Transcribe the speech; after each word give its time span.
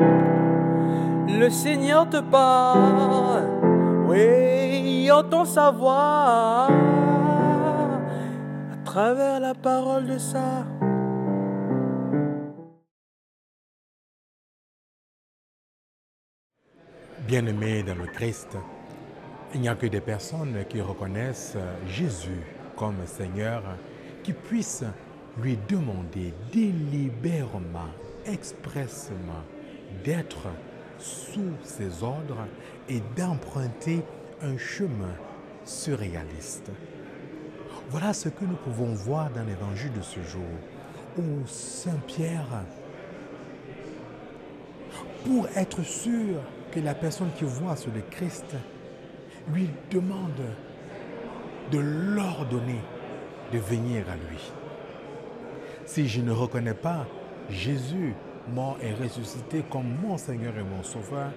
Le 0.00 1.48
Seigneur 1.50 2.08
te 2.08 2.20
parle, 2.20 3.44
oui, 4.08 5.10
entend 5.10 5.44
sa 5.44 5.70
voix 5.70 6.68
à 8.72 8.76
travers 8.84 9.40
la 9.40 9.54
parole 9.54 10.06
de 10.06 10.18
ça. 10.18 10.64
Bien-aimés 17.26 17.82
dans 17.82 17.94
le 17.94 18.06
Christ, 18.06 18.56
il 19.54 19.60
n'y 19.60 19.68
a 19.68 19.74
que 19.74 19.86
des 19.86 20.00
personnes 20.00 20.64
qui 20.68 20.80
reconnaissent 20.80 21.56
Jésus 21.86 22.42
comme 22.76 23.06
Seigneur 23.06 23.62
qui 24.22 24.32
puissent 24.32 24.84
lui 25.40 25.58
demander 25.68 26.34
délibérément, 26.52 27.90
expressément 28.26 29.44
d'être 30.04 30.48
sous 30.98 31.52
ses 31.62 32.02
ordres 32.02 32.46
et 32.88 33.00
d'emprunter 33.16 34.02
un 34.42 34.56
chemin 34.56 35.14
surréaliste. 35.64 36.70
Voilà 37.90 38.12
ce 38.12 38.28
que 38.28 38.44
nous 38.44 38.56
pouvons 38.56 38.92
voir 38.94 39.30
dans 39.30 39.44
l'évangile 39.44 39.92
de 39.92 40.02
ce 40.02 40.20
jour, 40.22 40.42
où 41.18 41.46
Saint 41.46 41.98
Pierre, 42.06 42.64
pour 45.24 45.48
être 45.56 45.82
sûr 45.82 46.40
que 46.70 46.80
la 46.80 46.94
personne 46.94 47.30
qui 47.36 47.44
voit 47.44 47.76
sur 47.76 47.92
le 47.92 48.02
Christ 48.10 48.54
lui 49.52 49.68
demande 49.90 50.40
de 51.70 51.78
l'ordonner 51.78 52.80
de 53.52 53.58
venir 53.58 54.04
à 54.08 54.14
lui. 54.14 54.52
Si 55.84 56.08
je 56.08 56.20
ne 56.20 56.30
reconnais 56.30 56.74
pas 56.74 57.06
Jésus 57.48 58.14
mort 58.50 58.76
et 58.82 58.92
ressuscité 58.92 59.64
comme 59.70 59.94
mon 60.02 60.18
Seigneur 60.18 60.56
et 60.56 60.62
mon 60.62 60.82
Sauveur, 60.82 61.30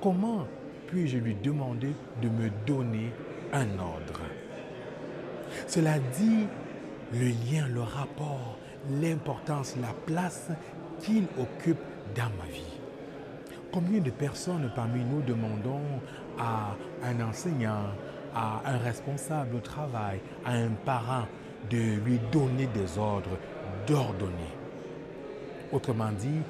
comment 0.00 0.46
puis-je 0.86 1.18
lui 1.18 1.34
demander 1.34 1.92
de 2.22 2.28
me 2.28 2.50
donner 2.66 3.12
un 3.52 3.78
ordre? 3.78 4.20
Cela 5.66 5.98
dit 5.98 6.46
le 7.12 7.26
lien, 7.26 7.68
le 7.68 7.82
rapport, 7.82 8.58
l'importance, 8.90 9.76
la 9.80 9.92
place 10.06 10.50
qu'il 11.00 11.24
occupe 11.38 11.78
dans 12.14 12.30
ma 12.38 12.50
vie. 12.52 12.80
Combien 13.72 14.00
de 14.00 14.10
personnes 14.10 14.70
parmi 14.74 15.04
nous 15.04 15.22
demandons 15.22 16.00
à 16.38 16.76
un 17.04 17.20
enseignant, 17.20 17.90
à 18.34 18.62
un 18.64 18.78
responsable 18.78 19.56
au 19.56 19.60
travail, 19.60 20.20
à 20.44 20.52
un 20.52 20.70
parent 20.84 21.26
de 21.70 21.98
lui 22.04 22.18
donner 22.32 22.66
des 22.68 22.98
ordres, 22.98 23.38
d'ordonner? 23.86 24.65
Autrement 25.72 26.12
dit, 26.12 26.40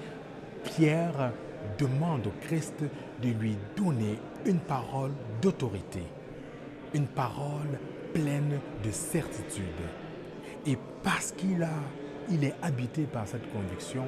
Pierre 0.64 1.32
demande 1.78 2.26
au 2.26 2.32
Christ 2.42 2.84
de 3.22 3.28
lui 3.28 3.56
donner 3.76 4.18
une 4.44 4.60
parole 4.60 5.12
d'autorité, 5.40 6.02
une 6.94 7.06
parole 7.06 7.78
pleine 8.12 8.60
de 8.84 8.90
certitude. 8.90 9.64
Et 10.66 10.76
parce 11.02 11.32
qu'il 11.32 11.62
est 12.42 12.54
habité 12.62 13.04
par 13.04 13.26
cette 13.26 13.50
conviction, 13.52 14.04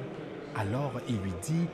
alors 0.55 0.93
il 1.07 1.17
lui 1.17 1.33
dit, 1.41 1.67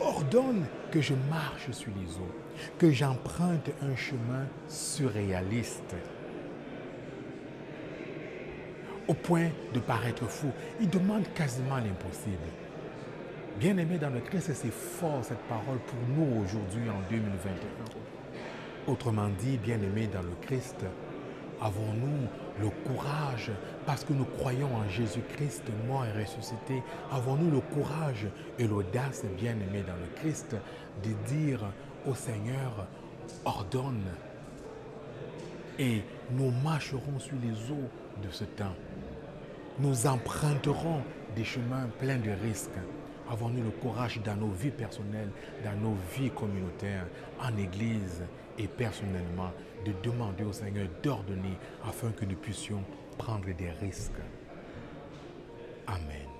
ordonne 0.00 0.64
que 0.90 1.00
je 1.00 1.14
marche 1.28 1.70
sur 1.72 1.92
les 2.00 2.16
eaux, 2.16 2.34
que 2.78 2.90
j'emprunte 2.90 3.70
un 3.82 3.96
chemin 3.96 4.46
surréaliste, 4.68 5.94
au 9.08 9.14
point 9.14 9.48
de 9.72 9.80
paraître 9.80 10.28
fou. 10.28 10.50
Il 10.80 10.88
demande 10.88 11.24
quasiment 11.34 11.78
l'impossible. 11.78 12.36
Bien 13.58 13.76
aimé 13.78 13.98
dans 13.98 14.10
le 14.10 14.20
Christ, 14.20 14.52
c'est 14.54 14.72
fort 14.72 15.24
cette 15.24 15.42
parole 15.48 15.78
pour 15.78 15.98
nous 16.16 16.44
aujourd'hui 16.44 16.88
en 16.88 17.10
2021. 17.10 18.92
Autrement 18.92 19.28
dit, 19.40 19.58
bien 19.58 19.80
aimé 19.80 20.08
dans 20.12 20.22
le 20.22 20.34
Christ, 20.42 20.84
avons-nous 21.60 22.28
le 22.60 22.70
courage, 22.86 23.50
parce 23.84 24.04
que 24.04 24.12
nous 24.12 24.24
croyons 24.24 24.74
en 24.76 24.88
Jésus-Christ 24.88 25.64
mort 25.88 26.04
et 26.06 26.12
ressuscité, 26.12 26.82
avons-nous 27.10 27.50
le 27.50 27.60
courage 27.60 28.28
et 28.58 28.66
l'audace, 28.66 29.24
bien 29.36 29.52
aimé 29.52 29.82
dans 29.86 29.96
le 29.96 30.08
Christ, 30.20 30.54
de 31.02 31.10
dire 31.34 31.60
au 32.06 32.14
Seigneur, 32.14 32.86
ordonne, 33.44 34.04
et 35.78 36.02
nous 36.30 36.50
marcherons 36.62 37.18
sur 37.18 37.36
les 37.42 37.72
eaux 37.72 37.88
de 38.22 38.30
ce 38.30 38.44
temps. 38.44 38.74
Nous 39.80 40.06
emprunterons 40.06 41.02
des 41.36 41.44
chemins 41.44 41.88
pleins 42.00 42.18
de 42.18 42.30
risques. 42.30 42.70
Avons-nous 43.30 43.62
le 43.62 43.70
courage 43.70 44.20
dans 44.24 44.34
nos 44.34 44.50
vies 44.50 44.70
personnelles, 44.70 45.30
dans 45.64 45.76
nos 45.80 45.96
vies 46.16 46.30
communautaires, 46.30 47.06
en 47.40 47.56
Église 47.56 48.24
et 48.58 48.66
personnellement, 48.66 49.52
de 49.84 49.92
demander 50.02 50.44
au 50.44 50.52
Seigneur 50.52 50.88
d'ordonner 51.02 51.56
afin 51.86 52.10
que 52.10 52.24
nous 52.24 52.36
puissions 52.36 52.82
prendre 53.18 53.46
des 53.56 53.70
risques? 53.70 54.12
Amen. 55.86 56.37